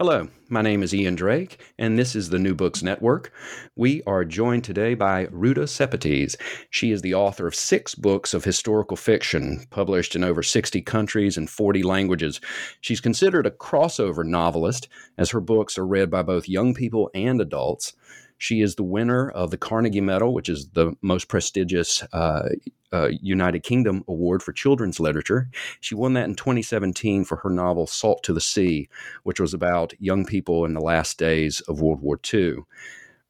[0.00, 3.32] Hello, my name is Ian Drake, and this is the New Books Network.
[3.74, 6.36] We are joined today by Ruta Sepetys.
[6.70, 11.36] She is the author of six books of historical fiction, published in over 60 countries
[11.36, 12.40] and 40 languages.
[12.80, 14.86] She's considered a crossover novelist,
[15.18, 17.94] as her books are read by both young people and adults.
[18.38, 22.48] She is the winner of the Carnegie Medal, which is the most prestigious uh,
[22.92, 25.50] uh, United Kingdom Award for Children's Literature.
[25.80, 28.88] She won that in 2017 for her novel Salt to the Sea,
[29.24, 32.58] which was about young people in the last days of World War II.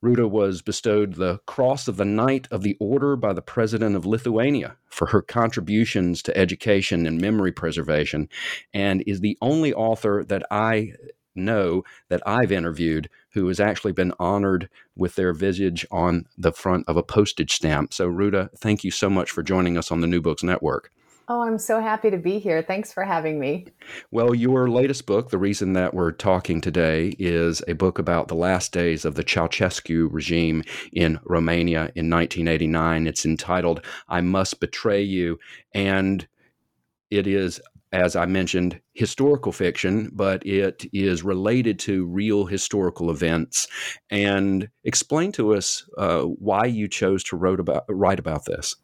[0.00, 4.06] Ruta was bestowed the Cross of the Knight of the Order by the President of
[4.06, 8.28] Lithuania for her contributions to education and memory preservation,
[8.72, 10.93] and is the only author that I
[11.34, 16.84] know that I've interviewed who has actually been honored with their visage on the front
[16.89, 17.93] of a postage stamp.
[17.93, 20.91] So, Ruta, thank you so much for joining us on the New Books Network.
[21.31, 22.62] Oh, I'm so happy to be here.
[22.62, 23.67] Thanks for having me.
[24.11, 28.34] Well, your latest book, the reason that we're talking today, is a book about the
[28.34, 33.06] last days of the Ceausescu regime in Romania in 1989.
[33.06, 35.39] It's entitled I Must Betray You.
[35.75, 36.27] And
[37.10, 37.60] it is
[37.93, 43.66] as I mentioned, historical fiction, but it is related to real historical events.
[44.10, 48.77] And explain to us uh, why you chose to wrote about, write about this.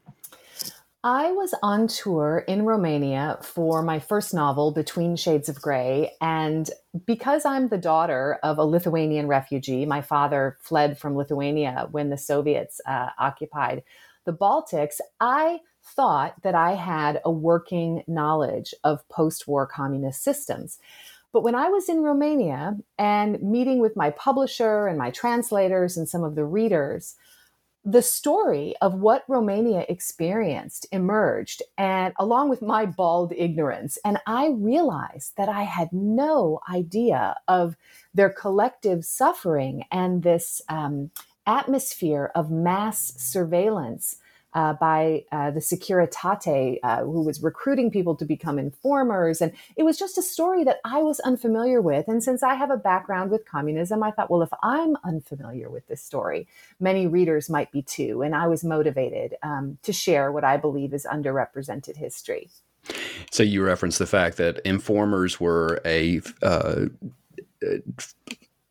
[1.07, 6.13] I was on tour in Romania for my first novel, Between Shades of Grey.
[6.23, 6.71] And
[7.05, 12.17] because I'm the daughter of a Lithuanian refugee, my father fled from Lithuania when the
[12.17, 13.83] Soviets uh, occupied
[14.25, 15.61] the Baltics, I
[15.97, 20.79] thought that I had a working knowledge of post war communist systems.
[21.33, 26.09] But when I was in Romania and meeting with my publisher and my translators and
[26.09, 27.17] some of the readers,
[27.85, 34.49] the story of what Romania experienced emerged, and along with my bald ignorance, and I
[34.49, 37.77] realized that I had no idea of
[38.15, 41.11] their collective suffering and this um,
[41.47, 44.17] atmosphere of mass surveillance
[44.55, 49.41] uh, by uh, the Securitate, uh, who was recruiting people to become informers.
[49.41, 52.09] And it was just a story that I was unfamiliar with.
[52.09, 55.87] And since I have a background with communism, I thought, well, if I'm unfamiliar with
[55.89, 56.47] this story,
[56.79, 58.23] many readers might be too.
[58.23, 62.51] And I was motivated um, to share what I believe is underrepresented history.
[63.31, 66.87] So you referenced the fact that informers were a uh,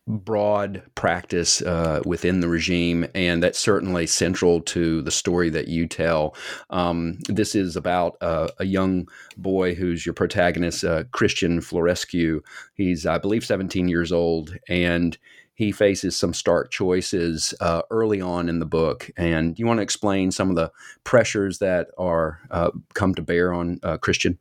[0.06, 5.86] broad practice uh, within the regime, and that's certainly central to the story that you
[5.86, 6.34] tell.
[6.70, 12.40] Um, this is about uh, a young boy who's your protagonist, uh, Christian Florescu.
[12.74, 15.16] He's, I believe, 17 years old, and
[15.54, 19.10] he faces some stark choices uh, early on in the book.
[19.16, 20.72] And you want to explain some of the
[21.04, 24.38] pressures that are uh, come to bear on uh, Christian?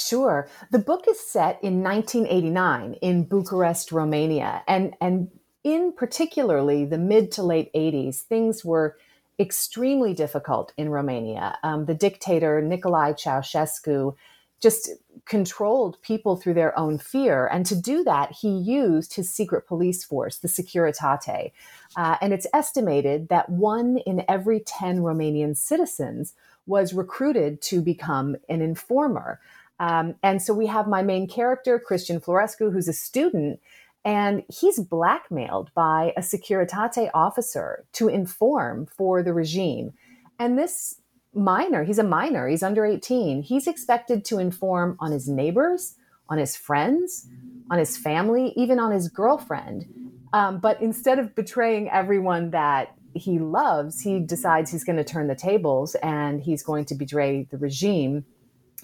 [0.00, 0.48] Sure.
[0.70, 4.62] The book is set in 1989 in Bucharest, Romania.
[4.66, 5.30] And, and
[5.62, 8.96] in particularly the mid to late 80s, things were
[9.38, 11.58] extremely difficult in Romania.
[11.62, 14.14] Um, the dictator Nicolae Ceausescu
[14.60, 14.90] just
[15.24, 17.46] controlled people through their own fear.
[17.46, 21.52] And to do that, he used his secret police force, the Securitate.
[21.96, 26.34] Uh, and it's estimated that one in every 10 Romanian citizens
[26.66, 29.40] was recruited to become an informer.
[29.80, 33.60] Um, and so we have my main character, Christian Florescu, who's a student,
[34.04, 39.94] and he's blackmailed by a Securitate officer to inform for the regime.
[40.38, 41.00] And this
[41.34, 45.96] minor, he's a minor, he's under 18, he's expected to inform on his neighbors,
[46.28, 47.26] on his friends,
[47.70, 49.86] on his family, even on his girlfriend.
[50.32, 55.26] Um, but instead of betraying everyone that he loves, he decides he's going to turn
[55.26, 58.24] the tables and he's going to betray the regime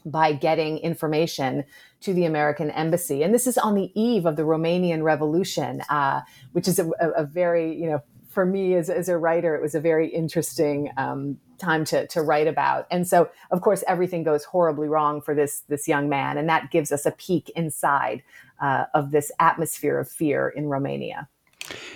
[0.07, 1.65] by getting information
[2.01, 3.23] to the American embassy.
[3.23, 6.21] And this is on the eve of the Romanian Revolution, uh,
[6.53, 9.75] which is a, a, very, you know, for me as, as a writer, it was
[9.75, 12.87] a very interesting um, time to, to write about.
[12.91, 16.39] And so, of course, everything goes horribly wrong for this, this young man.
[16.39, 18.23] And that gives us a peek inside
[18.61, 21.29] uh, of this atmosphere of fear in Romania.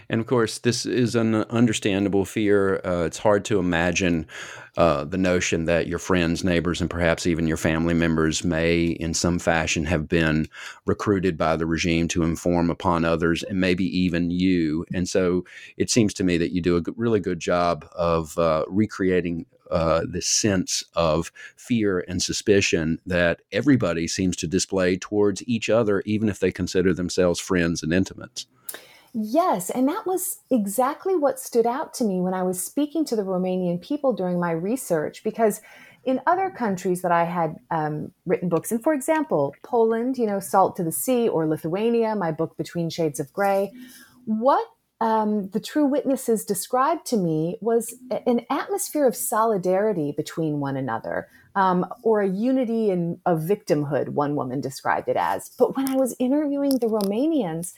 [0.09, 2.81] And of course, this is an understandable fear.
[2.85, 4.27] Uh, it's hard to imagine
[4.77, 9.15] uh, the notion that your friends, neighbors, and perhaps even your family members may, in
[9.15, 10.49] some fashion, have been
[10.87, 14.85] recruited by the regime to inform upon others and maybe even you.
[14.93, 15.45] And so
[15.77, 20.03] it seems to me that you do a really good job of uh, recreating uh,
[20.09, 26.29] this sense of fear and suspicion that everybody seems to display towards each other, even
[26.29, 28.47] if they consider themselves friends and intimates.
[29.13, 33.17] Yes, and that was exactly what stood out to me when I was speaking to
[33.17, 35.25] the Romanian people during my research.
[35.25, 35.61] Because
[36.05, 40.39] in other countries that I had um, written books in, for example, Poland, you know,
[40.41, 43.73] Salt to the Sea, or Lithuania, my book Between Shades of Gray,
[44.27, 44.67] what
[45.01, 47.95] um, the true witnesses described to me was
[48.27, 51.29] an atmosphere of solidarity between one another.
[51.57, 55.51] Um, or a unity in, of victimhood, one woman described it as.
[55.59, 57.73] But when I was interviewing the Romanians,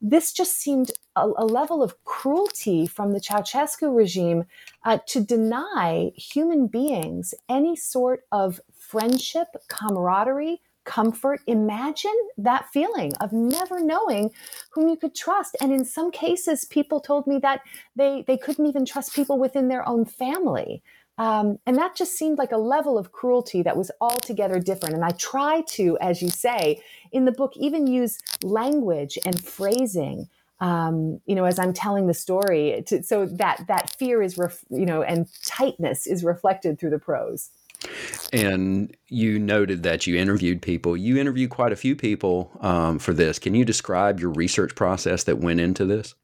[0.00, 4.44] this just seemed a, a, level of cruelty from the Ceausescu regime
[4.84, 11.40] uh, to deny human beings any sort of friendship, camaraderie, comfort.
[11.46, 14.30] Imagine that feeling of never knowing
[14.70, 15.56] whom you could trust.
[15.60, 17.62] And in some cases, people told me that
[17.96, 20.82] they, they couldn't even trust people within their own family.
[21.16, 24.94] Um, and that just seemed like a level of cruelty that was altogether different.
[24.94, 26.82] And I try to, as you say,
[27.12, 30.28] in the book, even use language and phrasing.
[30.60, 34.64] Um, you know, as I'm telling the story, to, so that that fear is, ref,
[34.70, 37.50] you know, and tightness is reflected through the prose.
[38.32, 40.96] And you noted that you interviewed people.
[40.96, 43.38] You interviewed quite a few people um, for this.
[43.38, 46.14] Can you describe your research process that went into this?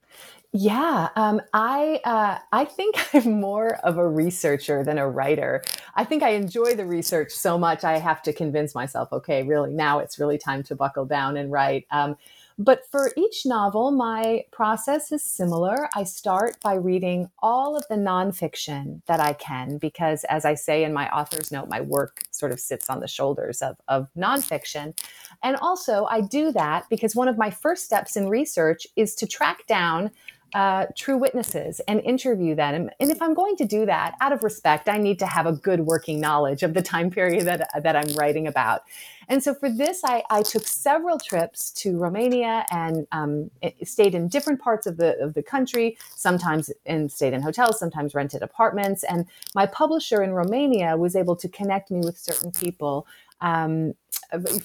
[0.53, 5.63] Yeah, um, I uh, I think I'm more of a researcher than a writer.
[5.95, 7.85] I think I enjoy the research so much.
[7.85, 11.53] I have to convince myself, okay, really now it's really time to buckle down and
[11.53, 11.87] write.
[11.93, 12.17] Um,
[12.59, 15.89] but for each novel, my process is similar.
[15.97, 20.85] I start by reading all of the nonfiction that I can, because as I say
[20.85, 24.95] in my author's note, my work sort of sits on the shoulders of, of nonfiction.
[25.43, 29.27] And also, I do that because one of my first steps in research is to
[29.27, 30.11] track down
[30.55, 32.91] uh, true witnesses and interview them.
[32.99, 35.53] And if I'm going to do that, out of respect, I need to have a
[35.53, 38.83] good working knowledge of the time period that, that I'm writing about.
[39.29, 43.51] And so for this, I, I took several trips to Romania and um,
[43.85, 45.97] stayed in different parts of the of the country.
[46.17, 49.05] Sometimes in stayed in hotels, sometimes rented apartments.
[49.05, 53.07] And my publisher in Romania was able to connect me with certain people
[53.41, 53.95] um,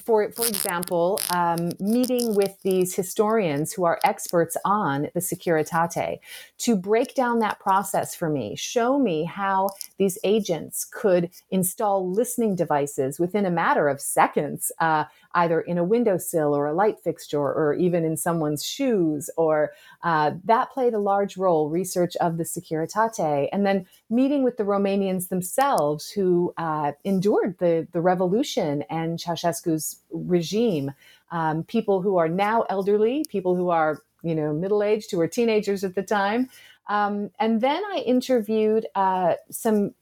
[0.04, 6.18] for, for example, um, meeting with these historians who are experts on the Securitate
[6.58, 9.68] to break down that process for me, show me how
[9.98, 15.04] these agents could install listening devices within a matter of seconds, uh,
[15.36, 19.30] either in a windowsill or a light fixture or even in someone's shoes.
[19.36, 19.72] Or
[20.02, 23.48] uh, that played a large role, research of the Securitate.
[23.52, 30.00] And then meeting with the Romanians themselves who uh, endured the, the revolution and Ceausescu's
[30.10, 30.92] regime.
[31.30, 35.28] Um, people who are now elderly, people who are you know middle aged, who were
[35.28, 36.48] teenagers at the time,
[36.88, 39.94] um, and then I interviewed uh, some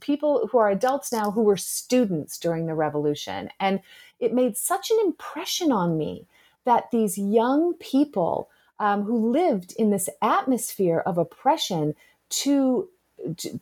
[0.00, 3.80] people who are adults now who were students during the revolution, and
[4.20, 6.26] it made such an impression on me
[6.64, 8.48] that these young people
[8.78, 11.94] um, who lived in this atmosphere of oppression
[12.30, 12.88] to,
[13.36, 13.60] to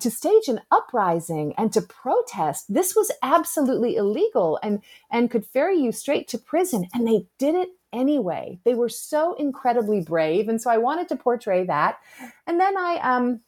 [0.00, 5.78] to stage an uprising and to protest this was absolutely illegal and and could ferry
[5.78, 8.58] you straight to prison and they did it anyway.
[8.64, 11.98] They were so incredibly brave and so i wanted to portray that.
[12.46, 13.40] And then i um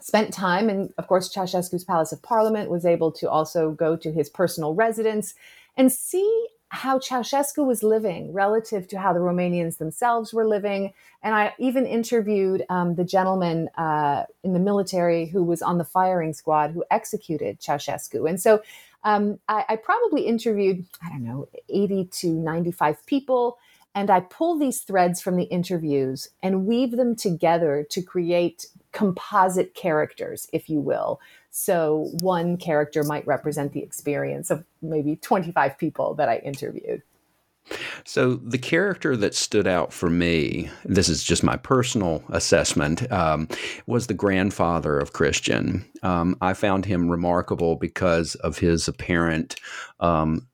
[0.00, 4.12] spent time and of course Ceausescu's Palace of Parliament was able to also go to
[4.12, 5.34] his personal residence
[5.76, 10.92] and see how Ceausescu was living relative to how the Romanians themselves were living.
[11.22, 15.84] And I even interviewed um, the gentleman uh, in the military who was on the
[15.84, 18.28] firing squad who executed Ceausescu.
[18.28, 18.62] And so
[19.02, 23.58] um, I, I probably interviewed, I don't know, 80 to 95 people.
[23.92, 29.74] And I pull these threads from the interviews and weave them together to create composite
[29.74, 31.20] characters, if you will.
[31.50, 37.02] So one character might represent the experience of maybe 25 people that I interviewed.
[38.04, 43.48] So, the character that stood out for me, this is just my personal assessment, um,
[43.86, 45.84] was the grandfather of Christian.
[46.02, 49.56] Um, I found him remarkable because of his apparent
[50.00, 50.48] um,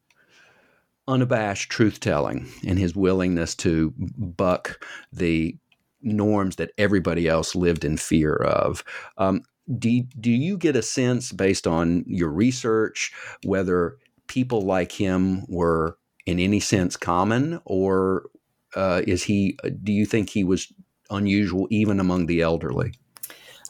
[1.09, 5.57] unabashed truth telling and his willingness to buck the
[6.03, 8.85] norms that everybody else lived in fear of.
[9.17, 9.43] Um,
[9.79, 13.13] do, do you get a sense based on your research
[13.45, 17.61] whether people like him were in any sense common?
[17.65, 18.27] Or
[18.75, 20.73] uh, is he do you think he was
[21.11, 22.93] unusual even among the elderly?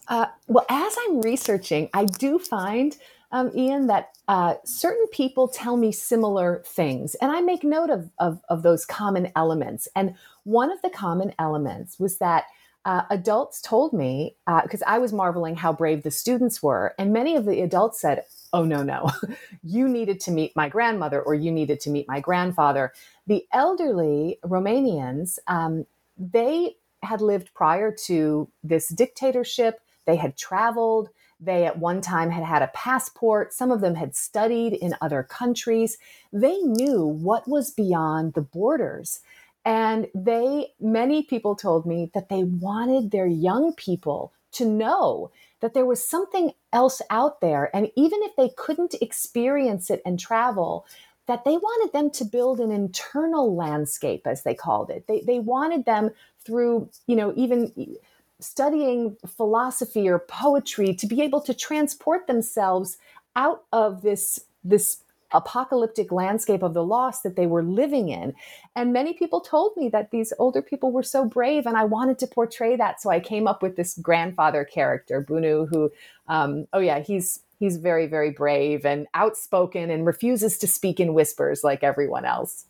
[0.09, 2.97] Uh, well as i'm researching i do find
[3.33, 8.09] um, ian that uh, certain people tell me similar things and i make note of,
[8.21, 9.89] of, of those common elements.
[9.97, 12.45] And one of the common elements was that
[12.87, 17.13] uh, adults told me because uh, I was marveling how brave the students were, and
[17.13, 19.11] many of the adults said, "Oh no, no,
[19.65, 22.93] you needed to meet my grandmother or you needed to meet my grandfather."
[23.27, 25.85] The elderly Romanians, um,
[26.17, 29.81] they had lived prior to this dictatorship.
[30.07, 31.09] They had traveled.
[31.41, 33.53] They at one time had had a passport.
[33.53, 35.99] Some of them had studied in other countries.
[36.33, 39.21] They knew what was beyond the borders.
[39.67, 45.75] And they, many people told me that they wanted their young people to know that
[45.75, 47.75] there was something else out there.
[47.75, 50.87] And even if they couldn't experience it and travel,
[51.27, 55.09] that they wanted them to build an internal landscape, as they called it.
[55.09, 56.11] They, they wanted them
[56.45, 57.97] through, you know, even
[58.39, 62.99] studying philosophy or poetry to be able to transport themselves
[63.35, 64.99] out of this, this
[65.33, 68.35] apocalyptic landscape of the loss that they were living in.
[68.75, 72.19] And many people told me that these older people were so brave, and I wanted
[72.21, 73.01] to portray that.
[73.01, 75.91] So I came up with this grandfather character, Bunu, who,
[76.29, 81.15] um, oh yeah, he's he's very very brave and outspoken and refuses to speak in
[81.15, 82.67] whispers like everyone else.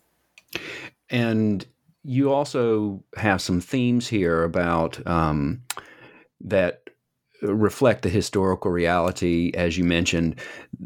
[1.09, 1.65] And
[2.03, 5.61] you also have some themes here about um,
[6.41, 6.89] that
[7.41, 10.39] reflect the historical reality, as you mentioned.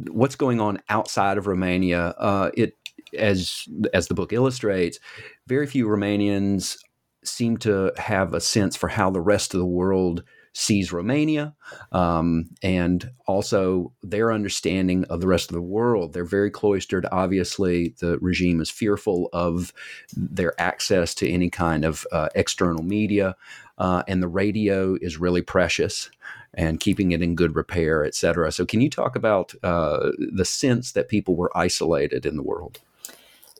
[0.09, 2.13] What's going on outside of Romania?
[2.17, 2.75] Uh, it
[3.17, 4.99] as as the book illustrates,
[5.47, 6.77] very few Romanians
[7.23, 11.55] seem to have a sense for how the rest of the world sees Romania,
[11.93, 16.11] um, and also their understanding of the rest of the world.
[16.11, 17.05] They're very cloistered.
[17.09, 19.71] Obviously, the regime is fearful of
[20.13, 23.35] their access to any kind of uh, external media,
[23.77, 26.09] uh, and the radio is really precious
[26.53, 28.51] and keeping it in good repair, et cetera.
[28.51, 32.79] So, can you talk about uh, the sense that people were isolated in the world?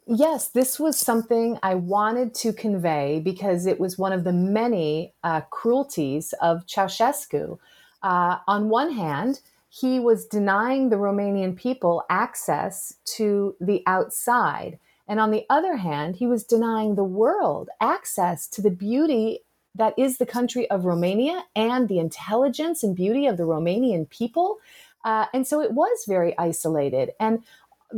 [0.08, 5.14] Yes, this was something I wanted to convey because it was one of the many
[5.24, 7.58] uh, cruelties of Ceausescu.
[8.02, 14.80] Uh, on one hand, he was denying the Romanian people access to the outside.
[15.08, 19.40] And on the other hand, he was denying the world access to the beauty
[19.76, 24.58] that is the country of Romania and the intelligence and beauty of the Romanian people.
[25.04, 27.12] Uh, and so it was very isolated.
[27.20, 27.44] And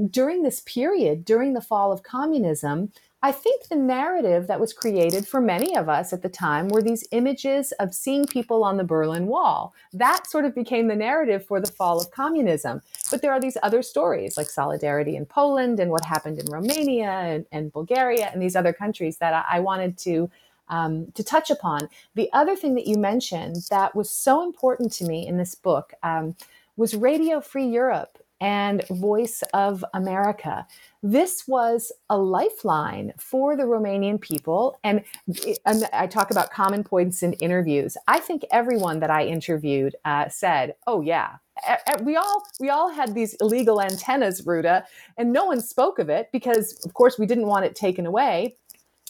[0.10, 2.92] during this period, during the fall of communism,
[3.26, 6.82] I think the narrative that was created for many of us at the time were
[6.82, 9.74] these images of seeing people on the Berlin Wall.
[9.94, 12.82] That sort of became the narrative for the fall of communism.
[13.10, 17.12] But there are these other stories like solidarity in Poland and what happened in Romania
[17.12, 20.30] and, and Bulgaria and these other countries that I, I wanted to
[20.74, 21.88] um, to touch upon.
[22.16, 25.94] The other thing that you mentioned that was so important to me in this book
[26.02, 26.36] um,
[26.76, 30.68] was Radio Free Europe and Voice of America.
[31.02, 34.78] This was a lifeline for the Romanian people.
[34.84, 35.04] And,
[35.66, 37.96] and I talk about common points in interviews.
[38.08, 41.36] I think everyone that I interviewed uh, said, oh, yeah,
[42.02, 44.86] we all we all had these illegal antennas, Ruta,
[45.18, 48.56] and no one spoke of it because, of course, we didn't want it taken away.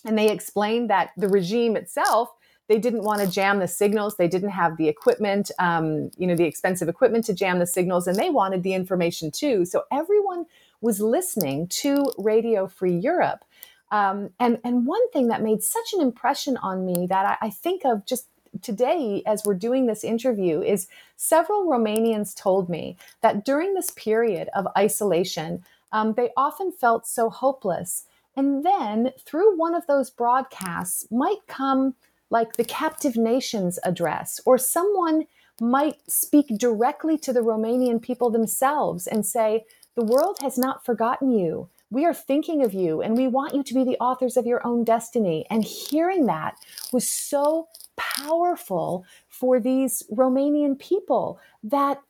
[0.06, 2.30] And they explained that the regime itself,
[2.68, 4.18] they didn't want to jam the signals.
[4.18, 8.08] They didn't have the equipment, um, you know, the expensive equipment to jam the signals,
[8.08, 9.66] and they wanted the information too.
[9.66, 10.46] So everyone
[10.82, 13.46] was listening to Radio Free Europe.
[13.92, 17.50] Um, and, and one thing that made such an impression on me that I, I
[17.50, 18.28] think of just
[18.62, 24.50] today as we're doing this interview is several Romanians told me that during this period
[24.56, 28.06] of isolation, um, they often felt so hopeless
[28.36, 31.96] and then through one of those broadcasts might come
[32.30, 35.26] like the Captive Nations address, or someone
[35.62, 41.32] might speak directly to the Romanian people themselves and say, The world has not forgotten
[41.32, 41.70] you.
[41.92, 44.66] We are thinking of you and we want you to be the authors of your
[44.66, 45.46] own destiny.
[45.52, 46.56] And hearing that
[46.92, 52.02] was so powerful for these Romanian people that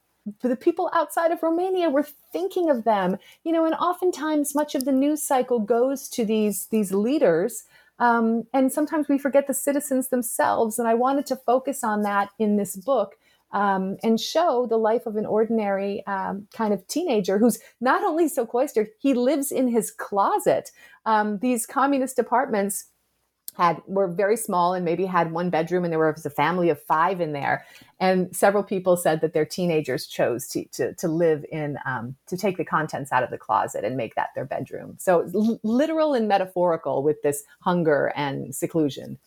[0.42, 4.86] the people outside of Romania were thinking of them, you know, and oftentimes much of
[4.86, 7.64] the news cycle goes to these these leaders.
[8.00, 10.80] Um, and sometimes we forget the citizens themselves.
[10.80, 13.16] And I wanted to focus on that in this book
[13.52, 18.28] um, and show the life of an ordinary um, kind of teenager who's not only
[18.28, 20.72] so cloistered, he lives in his closet.
[21.06, 22.86] Um, these communist apartments
[23.56, 26.82] had were very small and maybe had one bedroom and there was a family of
[26.82, 27.66] five in there.
[28.00, 32.38] And several people said that their teenagers chose to to, to live in um, to
[32.38, 34.96] take the contents out of the closet and make that their bedroom.
[35.00, 39.18] So l- literal and metaphorical with this hunger and seclusion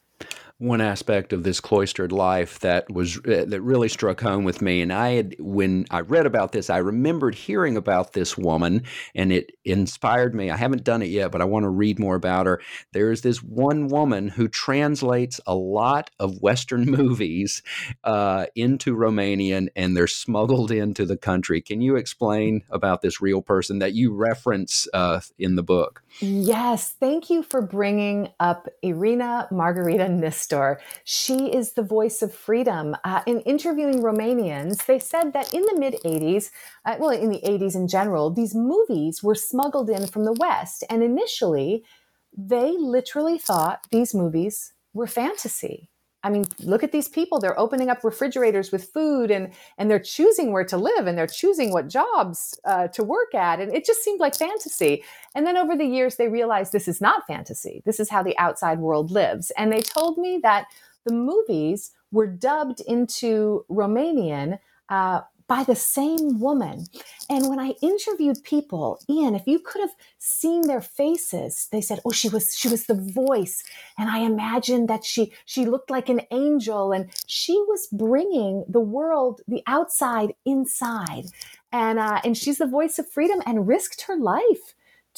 [0.59, 4.81] one aspect of this cloistered life that was uh, that really struck home with me.
[4.81, 8.85] And I had when I read about this I remembered hearing about this woman
[9.15, 10.51] and it inspired me.
[10.51, 12.63] I haven't done it yet but I want to read more about her.
[12.93, 17.63] There's this one woman who translates a lot of western movies
[18.05, 21.61] uh, into Romanian and they're smuggled into the country.
[21.61, 26.03] Can you explain about this real person that you reference uh, in the book?
[26.21, 30.09] Yes, thank you for bringing up Irina Margareta
[31.05, 32.97] She is the voice of freedom.
[33.05, 36.51] Uh, in interviewing Romanians, they said that in the mid 80s,
[36.85, 40.85] uh, well, in the 80s in general, these movies were smuggled in from the West.
[40.91, 41.85] And initially,
[42.37, 45.91] they literally thought these movies were fantasy.
[46.27, 47.39] I mean, look at these people.
[47.39, 51.29] They're opening up refrigerators with food and, and they're choosing where to live and they're
[51.29, 53.61] choosing what jobs uh, to work at.
[53.61, 55.05] And it just seemed like fantasy.
[55.37, 57.81] And then over the years, they realized this is not fantasy.
[57.87, 59.53] This is how the outside world lives.
[59.57, 60.67] And they told me that
[61.05, 66.87] the movies were dubbed into Romanian uh, by the same woman.
[67.31, 72.01] And when I interviewed people, Ian, if you could have seen their faces, they said,
[72.05, 73.63] "Oh, she was she was the voice."
[73.99, 78.81] And I imagined that she she looked like an angel and she was bringing the
[78.81, 81.27] world, the outside inside.
[81.73, 84.75] And uh, and she's the voice of freedom and risked her life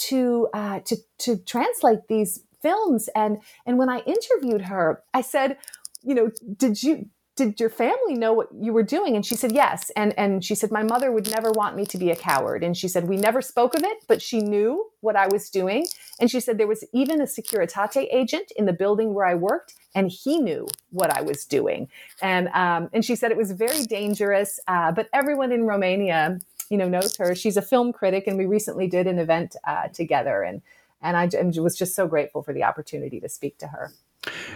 [0.08, 5.58] to uh, to to translate these films and and when I interviewed her, I said,
[6.02, 9.16] you know, did you did your family know what you were doing?
[9.16, 9.90] And she said yes.
[9.96, 12.62] And and she said my mother would never want me to be a coward.
[12.62, 15.86] And she said we never spoke of it but she knew what i was doing.
[16.20, 19.74] And she said there was even a securitate agent in the building where i worked
[19.94, 21.88] and he knew what i was doing.
[22.20, 26.38] And um, and she said it was very dangerous uh, but everyone in romania
[26.70, 27.34] you know knows her.
[27.34, 30.62] She's a film critic and we recently did an event uh, together and
[31.00, 31.28] and I
[31.60, 33.92] was just so grateful for the opportunity to speak to her.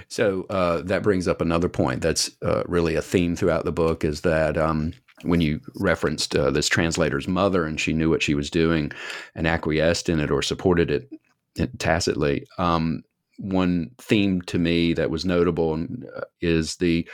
[0.08, 4.04] So uh, that brings up another point that's uh, really a theme throughout the book
[4.04, 8.34] is that um, when you referenced uh, this translator's mother and she knew what she
[8.34, 8.90] was doing
[9.34, 12.46] and acquiesced in it or supported it tacitly.
[12.58, 13.02] Um,
[13.38, 17.08] one theme to me that was notable uh, is the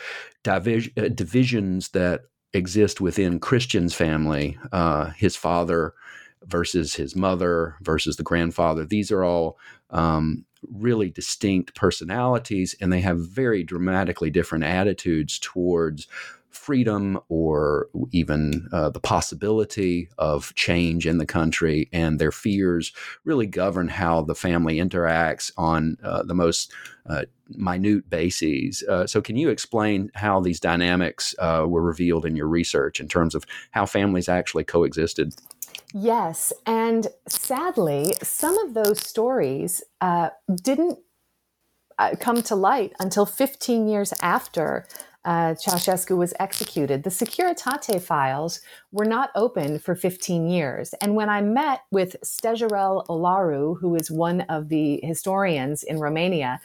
[0.47, 4.59] uh, divisions that exist within Christian's family.
[4.73, 5.95] Uh, his father
[6.45, 8.85] versus his mother versus the grandfather.
[8.85, 9.59] These are all
[9.91, 16.07] um, really distinct personalities, and they have very dramatically different attitudes towards
[16.51, 21.89] freedom or even uh, the possibility of change in the country.
[21.93, 22.93] And their fears
[23.25, 26.73] really govern how the family interacts on uh, the most
[27.07, 28.83] uh, minute bases.
[28.89, 33.09] Uh, so, can you explain how these dynamics uh, were revealed in your research in
[33.09, 35.35] terms of how families actually coexisted?
[35.95, 36.53] Yes.
[36.67, 40.31] And sadly, some of those stories uh,
[40.63, 40.99] didn't
[41.99, 44.87] uh, come to light until 15 years after
[45.25, 47.03] uh, Ceausescu was executed.
[47.03, 48.61] The Securitate files
[48.93, 50.95] were not open for 15 years.
[51.01, 56.61] And when I met with Stejarel Olaru, who is one of the historians in Romania,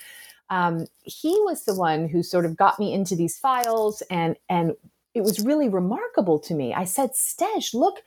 [0.50, 4.74] um, he was the one who sort of got me into these files, and and
[5.14, 6.74] it was really remarkable to me.
[6.74, 8.02] I said, Stej, look,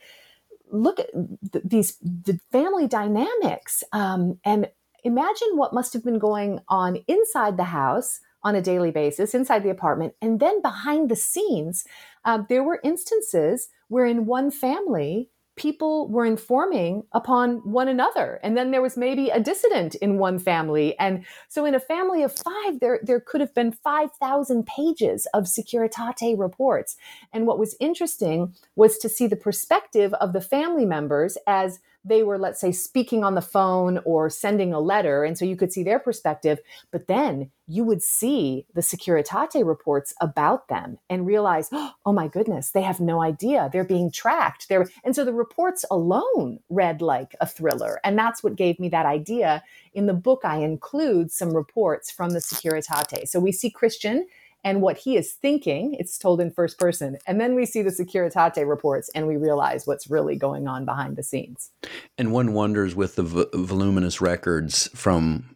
[0.71, 1.09] look at
[1.51, 4.69] th- these the family dynamics um, and
[5.03, 9.63] imagine what must have been going on inside the house on a daily basis inside
[9.63, 11.83] the apartment and then behind the scenes
[12.25, 18.39] uh, there were instances where in one family people were informing upon one another.
[18.43, 20.97] And then there was maybe a dissident in one family.
[20.99, 25.45] And so in a family of five there there could have been 5000 pages of
[25.45, 26.95] securitate reports.
[27.33, 32.23] And what was interesting was to see the perspective of the family members as they
[32.23, 35.23] were, let's say, speaking on the phone or sending a letter.
[35.23, 36.59] And so you could see their perspective.
[36.91, 42.71] But then you would see the Securitate reports about them and realize, oh my goodness,
[42.71, 43.69] they have no idea.
[43.71, 44.69] They're being tracked.
[44.69, 47.99] They're, and so the reports alone read like a thriller.
[48.03, 49.63] And that's what gave me that idea.
[49.93, 53.27] In the book, I include some reports from the Securitate.
[53.27, 54.27] So we see Christian
[54.67, 55.93] and what he is thinking.
[55.97, 57.17] It's told in first person.
[57.25, 61.15] And then we see the Securitate reports and we realize what's really going on behind
[61.15, 61.71] the scenes.
[62.17, 65.55] And one wonders with the v- voluminous records from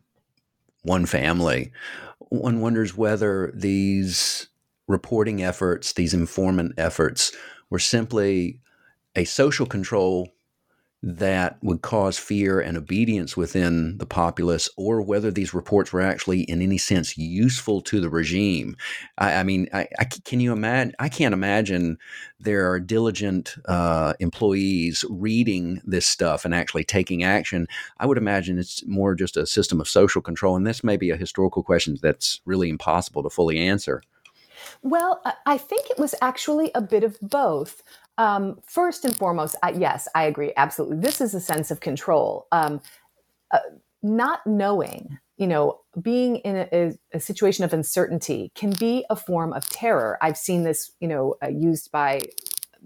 [0.83, 1.73] one family,
[2.29, 4.47] one wonders whether these
[4.87, 7.33] reporting efforts, these informant efforts,
[7.69, 8.61] were simply
[9.13, 10.29] a social control
[11.03, 16.41] that would cause fear and obedience within the populace, or whether these reports were actually,
[16.43, 18.77] in any sense, useful to the regime.
[19.17, 20.93] I, I mean, I, I, can you imagine?
[20.99, 21.97] I can't imagine
[22.39, 27.67] there are diligent uh, employees reading this stuff and actually taking action.
[27.99, 31.09] I would imagine it's more just a system of social control, and this may be
[31.09, 34.03] a historical question that's really impossible to fully answer.
[34.83, 37.83] Well, I think it was actually a bit of both.
[38.17, 40.53] Um, first and foremost, I, yes, I agree.
[40.57, 40.97] Absolutely.
[40.97, 42.47] This is a sense of control.
[42.51, 42.81] Um,
[43.51, 43.59] uh,
[44.03, 49.53] not knowing, you know, being in a, a, situation of uncertainty can be a form
[49.53, 50.17] of terror.
[50.21, 52.21] I've seen this, you know, uh, used by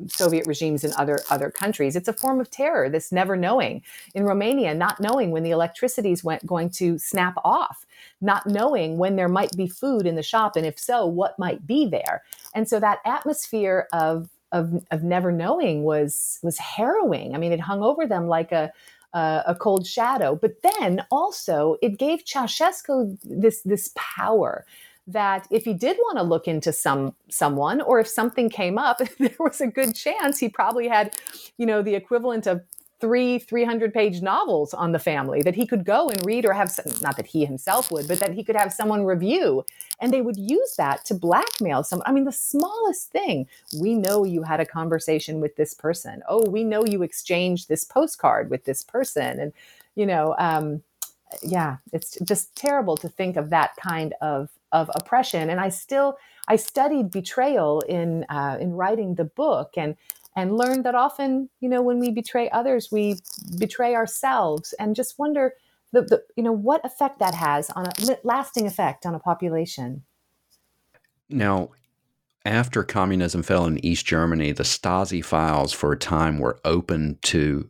[0.07, 1.95] Soviet regimes in other other countries.
[1.95, 2.89] It's a form of terror.
[2.89, 3.81] This never knowing.
[4.13, 7.85] In Romania, not knowing when the electricity is going to snap off,
[8.19, 11.65] not knowing when there might be food in the shop, and if so, what might
[11.65, 12.23] be there.
[12.53, 17.35] And so that atmosphere of of, of never knowing was was harrowing.
[17.35, 18.71] I mean, it hung over them like a
[19.13, 20.35] uh, a cold shadow.
[20.35, 24.65] But then also, it gave Ceausescu this this power
[25.07, 28.97] that if he did want to look into some someone, or if something came up,
[29.19, 31.15] there was a good chance he probably had,
[31.57, 32.61] you know, the equivalent of
[33.05, 36.71] three 300 page novels on the family that he could go and read or have
[36.71, 39.63] some, not that he himself would but that he could have someone review.
[39.99, 43.47] And they would use that to blackmail someone i mean the smallest thing.
[43.79, 46.23] We know you had a conversation with this person.
[46.27, 49.39] Oh we know you exchanged this postcard with this person.
[49.39, 49.53] And
[49.93, 50.81] you know um,
[51.43, 55.51] yeah it's just terrible to think of that kind of of oppression.
[55.51, 59.73] And i still i studied betrayal in uh, in writing the book.
[59.77, 59.95] And
[60.35, 63.15] and learn that often, you know, when we betray others, we
[63.57, 65.53] betray ourselves and just wonder
[65.91, 67.91] the, the you know, what effect that has on a
[68.23, 70.03] lasting effect on a population.
[71.29, 71.69] Now,
[72.45, 77.69] after communism fell in East Germany, the Stasi files for a time were open to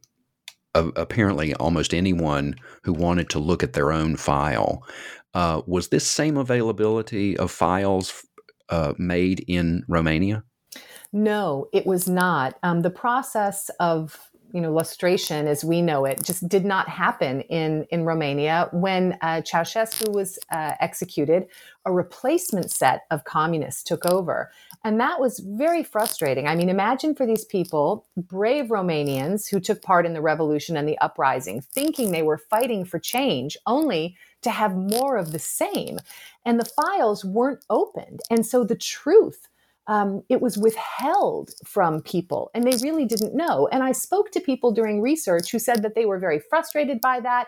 [0.73, 4.85] uh, apparently almost anyone who wanted to look at their own file.
[5.33, 8.25] Uh, was this same availability of files
[8.69, 10.43] uh, made in Romania?
[11.15, 12.59] No, it was not.
[12.61, 14.19] Um, the process of
[14.51, 19.17] you know lustration as we know it just did not happen in in Romania when
[19.21, 21.47] uh, Ceausescu was uh, executed.
[21.85, 24.51] A replacement set of communists took over
[24.83, 26.47] and that was very frustrating.
[26.47, 30.87] I mean imagine for these people brave Romanians who took part in the revolution and
[30.87, 35.97] the uprising thinking they were fighting for change only to have more of the same.
[36.43, 38.19] And the files weren't opened.
[38.29, 39.47] And so the truth
[39.87, 43.67] um, it was withheld from people and they really didn't know.
[43.71, 47.19] And I spoke to people during research who said that they were very frustrated by
[47.19, 47.47] that.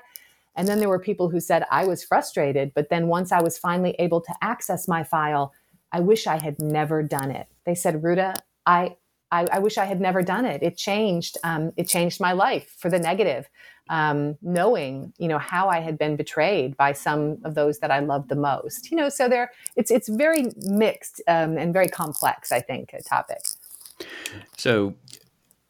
[0.56, 3.58] And then there were people who said, I was frustrated, but then once I was
[3.58, 5.54] finally able to access my file,
[5.92, 7.48] I wish I had never done it.
[7.66, 8.98] They said, Ruta, I,
[9.32, 10.64] I, I wish I had never done it.
[10.64, 11.38] It changed.
[11.44, 13.48] Um, it changed my life for the negative
[13.90, 18.00] um, knowing you know how I had been betrayed by some of those that I
[18.00, 18.92] loved the most.
[18.92, 22.52] You know, so there it's it's very mixed um, and very complex.
[22.52, 23.40] I think a topic.
[24.58, 24.96] So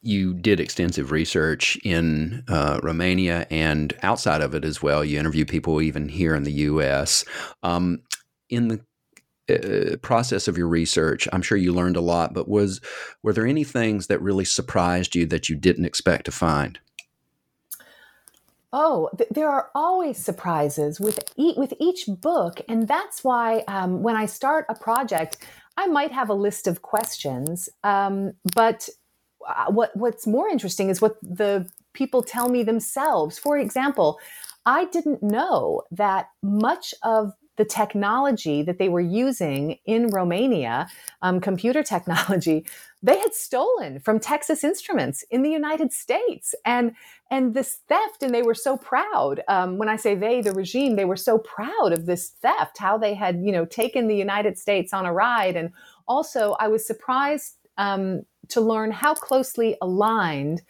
[0.02, 5.04] you did extensive research in uh, Romania and outside of it as well.
[5.04, 7.24] You interview people even here in the U.S.
[7.62, 8.02] Um,
[8.48, 8.80] in the
[9.50, 12.32] uh, process of your research, I'm sure you learned a lot.
[12.32, 12.80] But was
[13.22, 16.78] were there any things that really surprised you that you didn't expect to find?
[18.72, 24.02] Oh, th- there are always surprises with e- with each book, and that's why um,
[24.02, 25.38] when I start a project,
[25.78, 27.68] I might have a list of questions.
[27.84, 28.88] Um, but
[29.48, 33.38] uh, what what's more interesting is what the people tell me themselves.
[33.38, 34.20] For example,
[34.66, 40.88] I didn't know that much of the technology that they were using in Romania,
[41.20, 42.64] um, computer technology,
[43.02, 46.92] they had stolen from Texas Instruments in the United States, and
[47.30, 49.42] and this theft, and they were so proud.
[49.48, 52.96] Um, when I say they, the regime, they were so proud of this theft, how
[52.96, 55.70] they had you know taken the United States on a ride, and
[56.06, 60.62] also I was surprised um, to learn how closely aligned.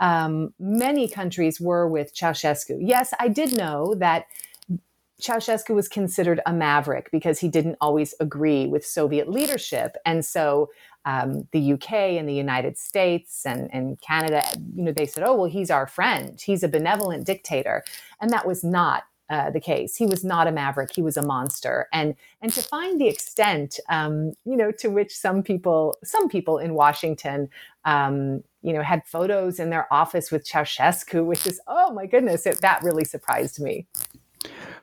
[0.00, 2.78] Um, many countries were with Ceausescu.
[2.80, 4.26] Yes, I did know that
[5.20, 9.96] Ceausescu was considered a maverick because he didn't always agree with Soviet leadership.
[10.04, 10.70] And so
[11.04, 14.42] um, the UK and the United States and, and Canada,
[14.74, 16.40] you know, they said, oh, well, he's our friend.
[16.40, 17.84] He's a benevolent dictator.
[18.20, 19.96] And that was not uh, the case.
[19.96, 21.88] He was not a maverick; he was a monster.
[21.94, 26.58] And and to find the extent, um, you know, to which some people, some people
[26.58, 27.48] in Washington,
[27.86, 32.44] um, you know, had photos in their office with Ceausescu, which is, oh my goodness,
[32.44, 33.86] it, that really surprised me.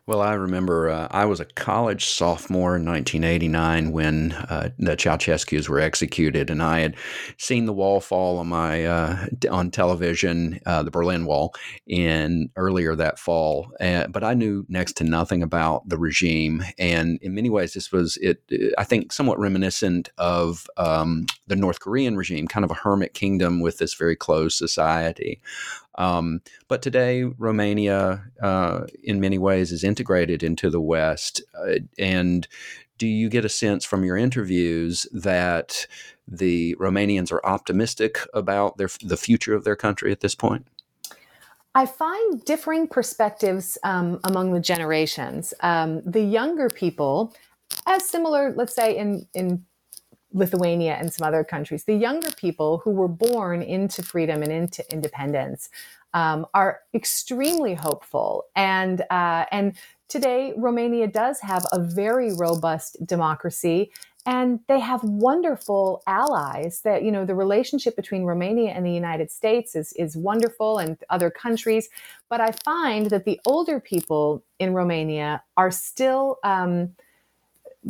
[0.07, 5.69] Well, I remember uh, I was a college sophomore in 1989 when uh, the Ceausescu's
[5.69, 6.95] were executed, and I had
[7.37, 11.53] seen the wall fall on my uh, on television, uh, the Berlin Wall,
[11.87, 13.71] in earlier that fall.
[13.79, 18.17] but I knew next to nothing about the regime, and in many ways, this was
[18.17, 18.41] it.
[18.77, 23.61] I think somewhat reminiscent of um, the North Korean regime, kind of a hermit kingdom
[23.61, 25.41] with this very closed society.
[25.95, 31.41] Um, but today, Romania, uh, in many ways, is integrated into the West.
[31.57, 32.47] Uh, and
[32.97, 35.87] do you get a sense from your interviews that
[36.27, 40.67] the Romanians are optimistic about their, the future of their country at this point?
[41.73, 45.53] I find differing perspectives um, among the generations.
[45.61, 47.33] Um, the younger people,
[47.87, 49.65] as similar, let's say, in, in
[50.33, 54.89] Lithuania and some other countries, the younger people who were born into freedom and into
[54.91, 55.69] independence
[56.13, 58.45] um, are extremely hopeful.
[58.55, 59.75] And uh, and
[60.07, 63.91] today, Romania does have a very robust democracy.
[64.23, 69.31] And they have wonderful allies that, you know, the relationship between Romania and the United
[69.31, 71.89] States is, is wonderful and other countries.
[72.29, 76.95] But I find that the older people in Romania are still, um,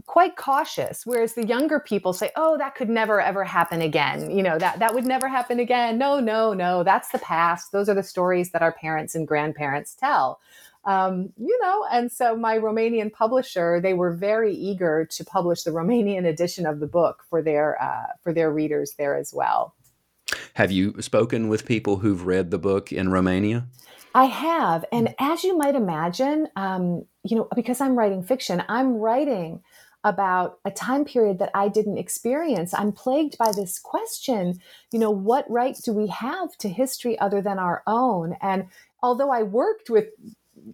[0.06, 4.32] quite cautious whereas the younger people say oh that could never ever happen again.
[4.32, 5.98] You know that that would never happen again.
[5.98, 6.84] No no no.
[6.84, 7.72] That's the past.
[7.72, 10.40] Those are the stories that our parents and grandparents tell.
[10.86, 15.72] Um, you know and so my romanian publisher they were very eager to publish the
[15.72, 19.76] romanian edition of the book for their uh, for their readers there as well.
[20.54, 23.68] Have you spoken with people who've read the book in romania?
[24.14, 24.84] I have.
[24.92, 29.62] And as you might imagine, um, you know, because I'm writing fiction, I'm writing
[30.04, 32.74] about a time period that I didn't experience.
[32.74, 34.60] I'm plagued by this question,
[34.92, 38.36] you know, what right do we have to history other than our own?
[38.42, 38.68] And
[39.04, 40.10] although I worked with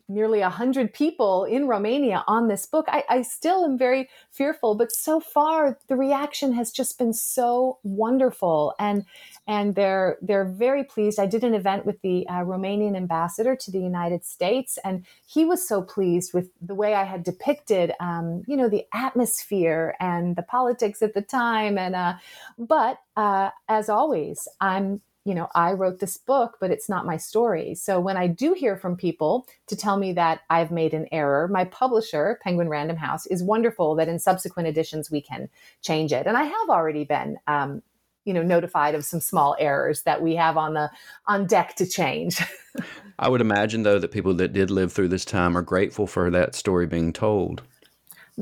[0.08, 4.76] nearly 100 people in Romania on this book, I, I, still am very fearful.
[4.76, 8.74] But so far, the reaction has just been so wonderful.
[8.80, 9.06] And
[9.48, 11.20] and they're they're very pleased.
[11.20, 15.46] I did an event with the uh, Romanian ambassador to the United States, and he
[15.46, 20.36] was so pleased with the way I had depicted, um, you know, the atmosphere and
[20.36, 21.78] the politics at the time.
[21.78, 22.16] And uh,
[22.58, 27.18] but uh, as always, I'm you know, I wrote this book, but it's not my
[27.18, 27.76] story.
[27.76, 31.50] So when I do hear from people to tell me that I've made an error,
[31.50, 35.50] my publisher, Penguin Random House, is wonderful that in subsequent editions we can
[35.82, 36.28] change it.
[36.28, 37.84] And I have already been um,
[38.24, 40.90] you know notified of some small errors that we have on the
[41.28, 42.42] on deck to change
[43.20, 46.30] i would imagine though that people that did live through this time are grateful for
[46.30, 47.64] that story being told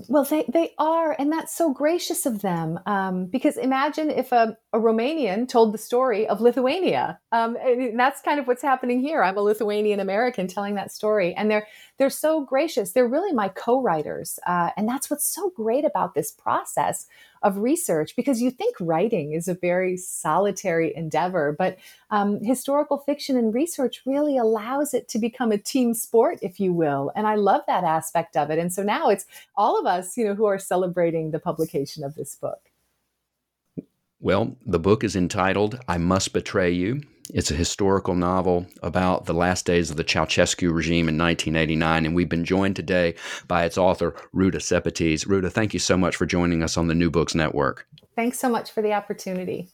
[0.10, 2.77] well, they, they are, and that's so gracious of them.
[2.86, 7.17] Um, because imagine if a, a, Romanian told the story of Lithuania.
[7.31, 7.55] Um,
[7.95, 9.23] that's kind of what's happening here.
[9.23, 11.65] I'm a Lithuanian American telling that story, and they're
[11.97, 12.91] they're so gracious.
[12.91, 17.08] They're really my co-writers, uh, and that's what's so great about this process
[17.45, 18.15] of research.
[18.17, 21.77] Because you think writing is a very solitary endeavor, but
[22.10, 26.73] um, historical fiction and research really allows it to become a team sport, if you
[26.73, 27.12] will.
[27.15, 28.60] And I love that aspect of it.
[28.60, 32.15] And so now it's all of us, you know, who are celebrating the publication of
[32.15, 32.60] this book.
[34.26, 37.04] Well, the book is entitled I Must Betray You.
[37.32, 42.16] It's a historical novel about the last days of the Ceausescu regime in 1989, and
[42.16, 43.14] we've been joined today
[43.48, 45.28] by its author, Ruta Sepetys.
[45.28, 47.86] Ruta, thank you so much for joining us on the New Books Network.
[48.16, 49.70] Thanks so much for the opportunity.